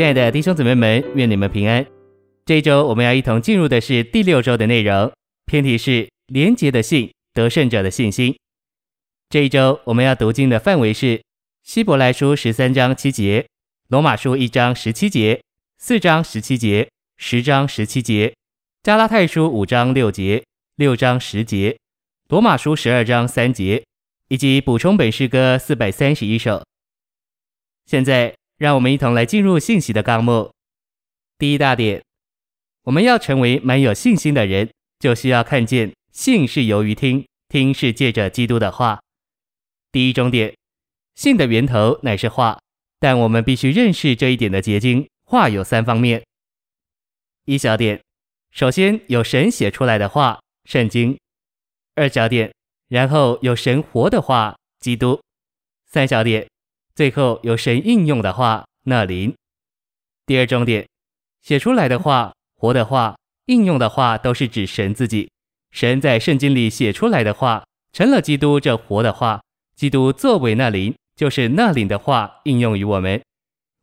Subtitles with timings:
[0.00, 1.86] 亲爱的弟兄姊妹们，愿你们平安。
[2.46, 5.12] 这一周我们要一同进入的是第六周的内容，
[5.44, 8.34] 篇题是廉洁的信，得胜者的信心。
[9.28, 11.22] 这一周我们要读经的范围是
[11.64, 13.46] 希伯来书十三章七节、
[13.88, 15.42] 罗马书一章十七节、
[15.76, 16.88] 四章十七节、
[17.18, 18.34] 十章十七节、
[18.82, 20.42] 加拉太书五章六节、
[20.76, 21.76] 六章十节、
[22.30, 23.84] 罗马书十二章三节，
[24.28, 26.64] 以及补充本诗歌四百三十一首。
[27.84, 28.39] 现在。
[28.60, 30.52] 让我们一同来进入信息的纲目。
[31.38, 32.04] 第一大点，
[32.82, 39.00] 我们要成为满有信心的人，就需要看见信是由于听，听是借着基督的话。
[39.90, 40.54] 第一中点，
[41.14, 42.60] 信的源头乃是话，
[42.98, 45.08] 但我们必须认识这一点的结晶。
[45.24, 46.22] 话有三方面。
[47.46, 47.98] 一小点，
[48.50, 51.16] 首先有神写出来的话，圣经；
[51.94, 52.52] 二小点，
[52.88, 55.18] 然后有神活的话，基督；
[55.86, 56.46] 三小点。
[56.94, 59.34] 最后由神应用的话，那灵。
[60.26, 60.86] 第二重点，
[61.42, 65.30] 写出来的话、活的话、应用的话，都是指神自己。
[65.72, 69.40] 神在圣经里写出来的话，成了基督这活的话。
[69.74, 73.22] 基督作为那灵，就是那灵的话应用于我们。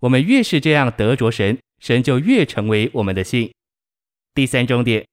[0.00, 3.50] 我们越是这样得着神，神就越成为我们的信。
[4.34, 5.06] 第三重点，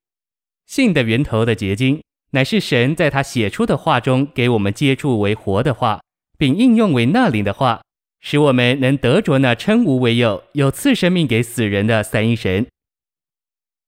[0.65, 6.01] 信的源头的结晶，乃是神在他写出的话中给我们接触为活的话，
[6.37, 7.81] 并应用为那灵的话。
[8.25, 12.65] 使我们能得着那称无为有、有赐生命给死人的三一神。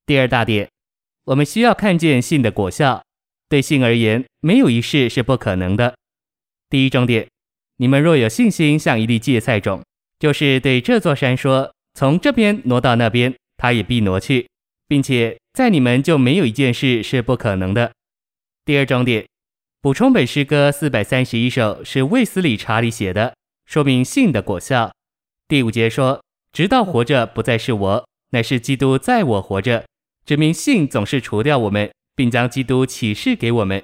[0.06, 0.70] 第二大点，
[1.24, 3.02] 我们需要看见信的果效。
[3.48, 5.96] 对信而言，没有一事是不可能的。
[6.70, 7.26] 第一重点，
[7.78, 9.82] 你们若有信心，像一粒芥菜种，
[10.20, 14.50] 就是对这座山说：“从这边挪到那边，它也必挪去，
[14.90, 17.94] 并且在你们就没有一件事是不可能的。”
[18.66, 19.26] 第二重点，
[19.80, 23.34] 补充本诗歌四百三十一首是卫斯理查理写的。
[23.66, 24.94] 说明信的果效。
[25.48, 29.86] 第五节说：“直到活着，不再是我，乃是基督在我活着。”
[30.26, 33.84] 指明信总是除掉我们，并将基督启示给我们。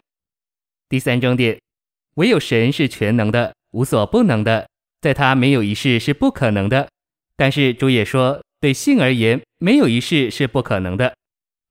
[0.89, 1.59] 第三重点，
[2.15, 4.67] 唯有神是全能的，无所不能的，
[5.01, 6.87] 在他没有一事是不可能的。
[7.35, 11.13] 但是主也说，对信而言，没有一事是不可能的。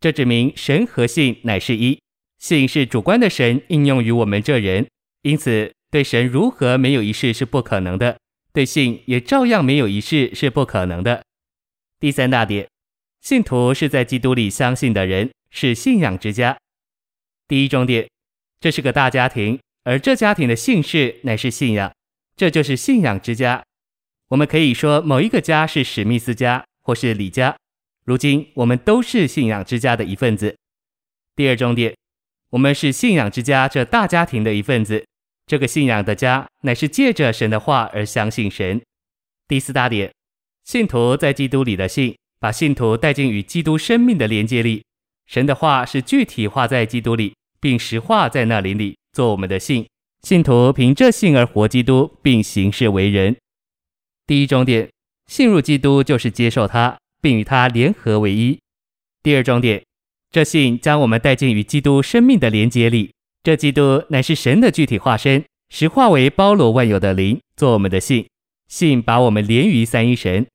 [0.01, 2.01] 这指明神和信乃是一，
[2.39, 4.87] 信是主观的神应用于我们这人，
[5.23, 5.73] 因此。
[5.91, 8.17] 对神如何没有一事是不可能的，
[8.53, 11.25] 对信也照样没有一事是不可能的。
[11.99, 12.69] 第三大点，
[13.21, 16.57] 信徒是在基督里相信的人，是信仰之家。
[17.49, 18.09] 第一重点，
[18.61, 21.93] 这是个大家庭，而这家庭的姓氏乃是信仰，
[22.37, 23.65] 这就是信仰之家。
[24.29, 27.57] 我们可以说某一个家是史密斯家或是李家，
[28.05, 30.57] 如今我们都是信仰之家的一份子。
[31.35, 31.97] 第二重点，
[32.51, 35.05] 我们是信仰之家这大家庭的一份子。
[35.51, 38.81] 这个信仰的家乃是借着神的话而相信神。
[39.49, 40.13] 第四大点，
[40.63, 44.85] 信徒在基督里的信，把信徒带进与基督生命的连接里。
[45.27, 49.85] 神的话是具体化在基督里，并实化在那灵里，做我们的信。
[50.23, 53.37] 信徒凭这信而活基督，并行事为人。
[54.29, 54.89] 第一重点，
[55.27, 58.57] 信入基督就是接受他，并与他联合为一。
[59.21, 59.83] 第二重点，
[60.31, 63.11] 这信将我们带进与基督生命的连接里。
[63.43, 68.27] 这基督乃是神的具体化身，实化为包罗万有的灵，做我们的信。
[68.69, 70.47] 信把我们连于三一神。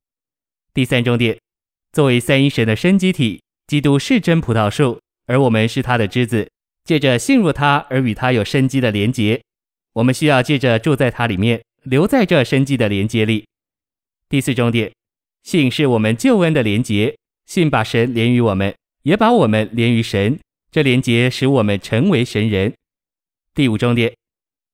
[0.73, 1.38] 第三重点，
[1.91, 6.47] 作为三一神的生机体，基督是真葡萄树，而我们是他的枝子。
[6.84, 9.41] 借着信入他而与他有生机的连结，
[9.94, 13.46] 我们需要借着住在他里面，留在这生机的连结里。
[14.29, 14.94] 第四重点，
[15.41, 17.17] 信是我们救恩的连结，
[17.47, 20.40] 信把神连于我们，也把我们连于神。
[20.75, 22.74] 这连结使我们成为神人。
[23.53, 24.13] 第五重点，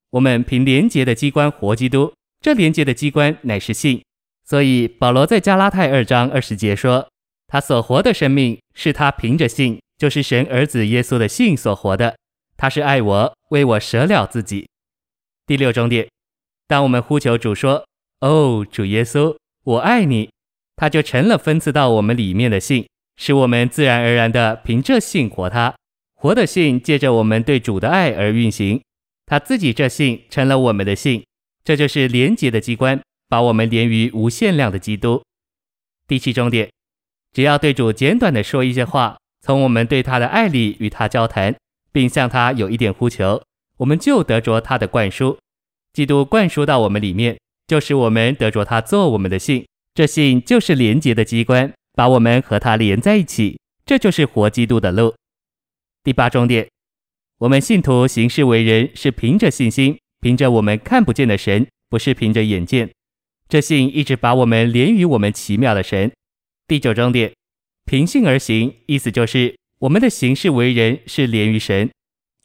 [0.09, 4.01] 我们凭连结的机关活基督，这连结的机关乃是信。
[4.43, 7.07] 所以保罗在加拉太二章二十节说，
[7.45, 12.17] 他所活的生命是他凭着信，就是神儿子耶稣的信所活的。
[12.57, 14.67] 他是爱我，为我舍了自己。
[15.45, 16.09] 第六重点，
[16.67, 17.85] 当我们呼求主说
[18.21, 20.31] ：“哦，主耶稣，我爱你”，
[20.75, 22.87] 他就成了分赐到我们里面的信，
[23.17, 25.75] 使我们自然而然地凭这信活他。
[26.21, 28.79] 活的信借着我们对主的爱而运行，
[29.25, 31.25] 他自己这信成了我们的信，
[31.63, 35.23] 这就是连结的机关，把我们连于无限量的基督。
[36.07, 36.69] 第七重点，
[37.33, 41.55] 只要对主简短的说一些话，从我们对他的爱里与他交谈，
[41.91, 43.41] 并向他有一点呼求，
[43.77, 45.35] 我们就得着他的灌输。
[45.91, 49.65] 基督灌输到我们里面，就是我们得着他做我们的信。
[49.95, 55.15] 这信就是连结的机关，把我们和他连在一起，这就是活基督的路。
[56.03, 56.67] 第八重点，
[57.37, 62.89] 我们信徒行事为人是凭着信心，凭着我们看不见的神，不是凭着眼见。
[63.47, 66.11] 这信一直把我们连于我们奇妙的神，
[66.65, 67.31] 第九重点，
[67.85, 71.91] 凭信而行，意思就是我们的行事为人是连于神。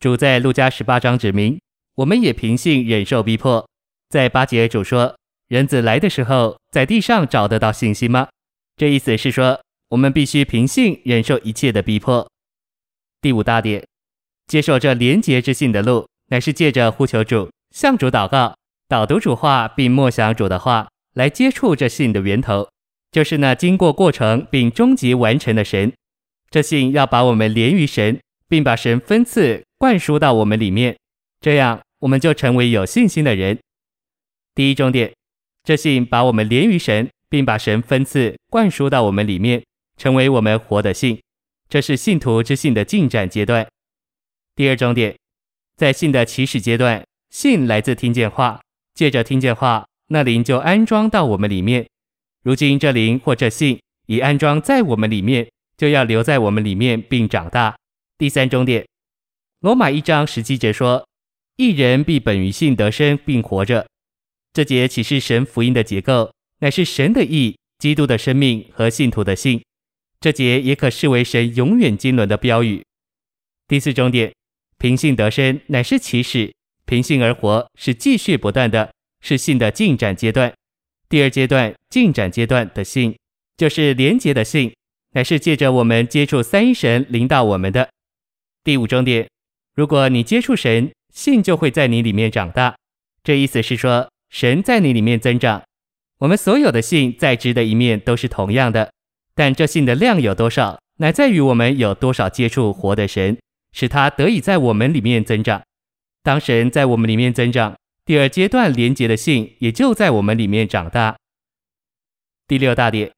[0.01, 1.59] 主在路加十八章指明，
[1.95, 3.67] 我们也凭信忍受逼迫。
[4.11, 5.17] 在八节主说，
[5.49, 8.29] 人子来的时候，在地上找得到信心吗？
[8.77, 9.59] 这意思是说，
[9.89, 12.31] 我们必须凭信忍受一切的逼迫。
[13.21, 13.85] 第五大点，
[14.47, 18.57] 接受这廉洁之信的路，乃是借着呼求主、向主祷告、
[18.89, 22.69] 导读主话，并默想主的话，来接触这信的源头，
[23.11, 25.93] 就是那经过过程并终极完成的神。
[26.51, 30.97] 这信要把我们连于神，并把神分赐灌输到我们里面，
[31.41, 33.59] 这样我们就成为有信心的人。
[34.55, 35.13] 第一重点，
[35.65, 37.09] 这信把我们连于神。
[37.29, 39.61] 并把神分赐灌输到我们里面，
[39.97, 41.21] 成为我们活的信，
[41.69, 43.67] 这是信徒之信的进展阶段。
[44.55, 45.17] 第二重点，
[45.77, 48.61] 在信的起始阶段，信来自听见话，
[48.95, 51.87] 借着听见话，那灵就安装到我们里面。
[52.43, 57.77] 如今这灵或这信已安装在我们里面，就要留在我们里面并长大。
[58.19, 58.87] 第三重点，
[59.61, 61.07] 罗马一章十七节说
[61.57, 63.87] ：“一人必本于信得生并活着。”
[64.55, 66.33] 这节启示神福音的结构。
[66.61, 69.63] 乃是神的义、基督的生命和信徒的信，
[70.21, 72.83] 这节也可视为神永远经纶的标语。
[73.69, 74.33] 第四重点，
[74.79, 76.53] 凭信得生乃是起始，
[76.85, 80.53] 凭信而活是继续不断的，是信的进展阶段。
[81.09, 83.17] 第二阶段进展阶段的信，
[83.57, 84.75] 就是连结的信，
[85.13, 87.89] 乃是借着我们接触三一神领导我们的。
[88.65, 89.29] 第五重点，
[89.75, 92.77] 如果你接触神，信就会在你里面长大。
[93.23, 95.63] 这意思是说，神在你里面增长。
[96.19, 98.93] 我们所有的信在质的一面都是同样的，
[99.37, 103.39] 但这信的量有多少，乃在于我们有多少接触活的神，
[103.71, 105.63] 使他得以在我们里面增长。
[106.23, 111.17] 当神在我们里面增长，第二阶段连接的信也就在我们里面长大。
[112.49, 113.13] 第六大点，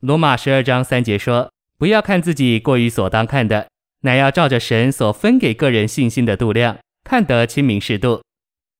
[0.00, 3.68] 罗马十二章三节说：“不要看自己过于所当看的，
[4.02, 8.22] 乃要照着神所分给个人信心的度量，看得清明适度。”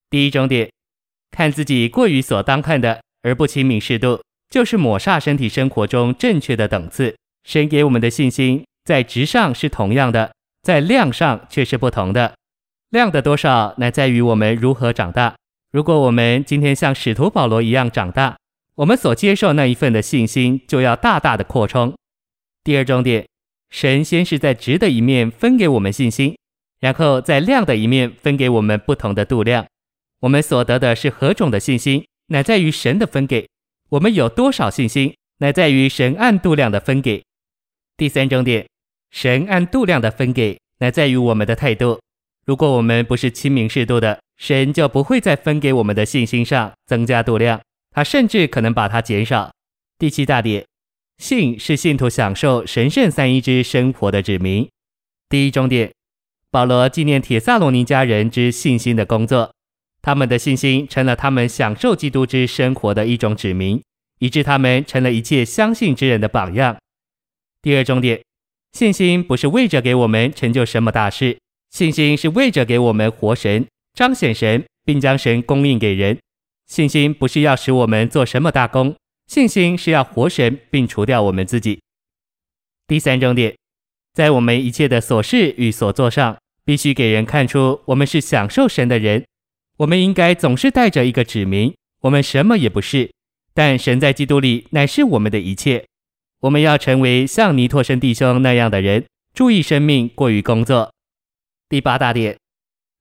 [0.08, 0.70] 第一种点，
[1.32, 3.00] 看自己过于所当看的。
[3.22, 7.16] 而不清明适度，就是抹煞身体生活中正确的等次。
[7.44, 12.34] 神给我们的信心，在值上是同样的，在量上却是不同的。
[12.90, 15.34] 量的多少，乃在于我们如何长大。
[15.70, 18.36] 如果我们今天像使徒保罗一样长大，
[18.76, 21.94] 我们所接受那一份的信心就要大大的扩充。
[22.64, 23.26] 第二重点，
[23.70, 26.36] 神先是在值的一面分给我们信心，
[26.80, 29.66] 然后在量的一面分给我们不同的度量。
[30.20, 32.06] 我们所得的是何种的信心？
[32.28, 33.48] 乃在于神的分给，
[33.90, 37.24] 我们有多少信心，乃在于神按度量的分给。
[37.96, 38.68] 第三重点，
[39.10, 41.98] 神按度量的分给，乃在于我们的态度。
[42.44, 49.50] 如果我们不是清明适度的，神就不会在分给我们的信心上增加度量，他甚至可能把它减少。
[49.98, 50.66] 第七大点，
[51.16, 54.68] 信是信徒享受神圣三一之生活的指明。
[55.30, 55.90] 第一重点，
[56.50, 59.50] 保罗纪念铁萨罗尼家人之信心的工作。
[60.08, 63.82] 他们的信心成了他们享受基督之生活的一种指明，
[64.20, 66.78] 以致他们成了一切相信之人的榜样。
[67.60, 68.22] 第二重点，
[68.72, 71.36] 信心不是为着给我们成就什么大事，
[71.68, 76.16] 信心是为着给我们活神、彰显神，并将神供应给人。
[76.68, 78.96] 信心不是要使我们做什么大功，
[79.26, 81.78] 信心是要活神，并除掉我们自己。
[82.86, 83.54] 第三重点，
[84.14, 89.22] 在我们一切的琐事与所做上，必须给人看出我们是享受神的人。
[89.78, 93.12] 我们应该总是带着一个指明，我们什么也不是，
[93.54, 95.84] 但神在基督里乃是我们的一切。
[96.40, 100.92] 我们要成为像尼托生弟兄那样的人，注意生命过于工作。
[101.68, 102.36] 第八大点，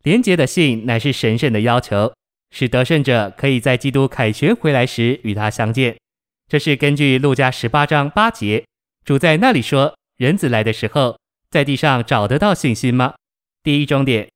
[0.04, 2.14] 廉洁的信乃是神圣的要求，
[2.52, 5.98] 使得胜者可以在基督凯旋回来时与他相见。
[6.48, 8.64] 这是根据路加十八章八节，
[9.04, 11.20] 主在那里说：“人子来的时候，
[11.50, 13.16] 在地上找得到信心吗？”
[13.64, 14.30] 第一终点，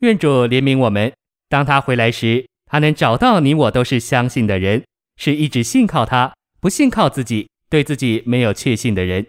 [0.00, 1.10] 愿主怜悯我们。
[1.48, 4.84] 当他回来时，他能找到你我都是相信的人，
[5.16, 9.26] 是一直信靠他，不信靠自己，对自己没有确信的人。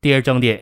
[0.00, 0.60] 第二重点，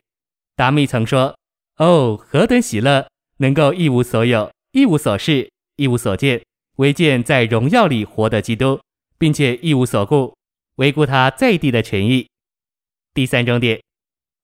[0.55, 1.35] 达密曾说
[1.77, 3.07] ：“哦，何等喜乐，
[3.37, 6.41] 能够一无所有，一无所事，一无所见，
[6.77, 8.79] 唯见在荣耀里活的基督，
[9.17, 10.35] 并且一无所顾，
[10.75, 12.27] 唯顾他在地的权益。”
[13.15, 13.81] 第三重点，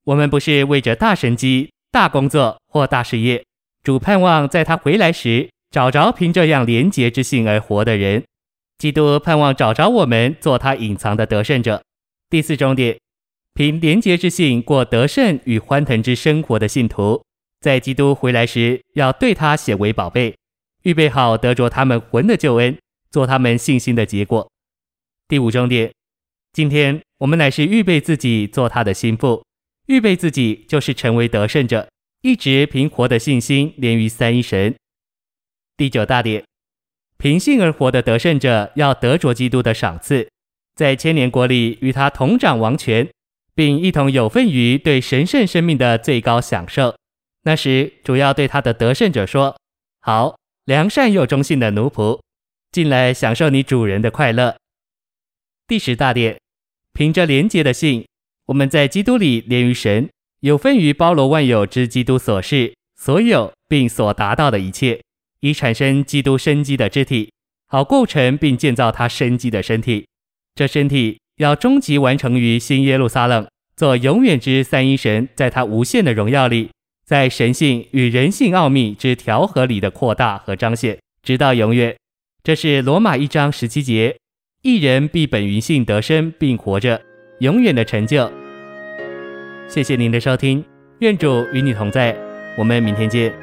[0.05, 3.45] 我们不是为着大神迹、大工作或大事业，
[3.83, 5.52] 主盼望在他回来时。
[5.73, 8.23] 找着凭这样廉洁之信而活的人，
[8.77, 11.81] 基督盼望找着我们做他隐藏的得胜者。
[12.29, 12.95] 第四重点，
[13.55, 17.23] 凭廉洁之信过得胜与欢腾之生活的信徒，
[17.59, 20.35] 在基督回来时要对他显为宝贝，
[20.83, 22.77] 预备好得着他们魂的救恩，
[23.09, 24.47] 做他们信心的结果。
[25.27, 25.91] 第五重点，
[26.51, 29.43] 今天我们乃是预备自己做他的心腹，
[29.87, 31.89] 预备自己就是成为得胜者，
[32.21, 34.75] 一直凭活的信心连于三一神。
[35.75, 36.43] 第九大点，
[37.17, 40.29] 凭信而活的得胜者要得着基督的赏赐，
[40.75, 43.09] 在千年国里与他同掌王权，
[43.55, 46.95] 并一同有份于对神圣生命的最高享受。
[47.45, 49.57] 那时，主要对他的得胜者说
[49.99, 52.21] ：“好，良善又忠信的奴仆，
[52.71, 54.55] 进来享受你主人的快乐。”
[55.67, 56.39] 第十大点，
[56.93, 58.05] 凭着廉洁的信，
[58.45, 60.07] 我们在基督里连于神，
[60.41, 65.01] 有分于包罗万有之基督所是、所有并所达到的一切，
[65.43, 67.29] 以产生基督生机的肢体，
[67.67, 70.05] 好构成并建造他生机的身体。
[70.55, 73.45] 这身体要终极完成于新耶路撒冷，
[73.75, 76.69] 做永远之三一神在他无限的荣耀里。
[77.05, 81.93] 在神性与人性奥秘之调和里的扩大和彰显，直到永远。
[82.41, 84.15] 这是罗马一章十七节，
[84.61, 87.01] 一人必本于信得生，并活着，
[87.39, 88.31] 永远的成就。
[89.67, 90.63] 谢谢您的收听，
[90.99, 92.15] 愿主与你同在，
[92.57, 93.42] 我们明天见。